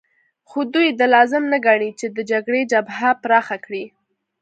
[0.49, 3.85] خو دوی دا لازم نه ګڼي چې د جګړې جبهه پراخه کړي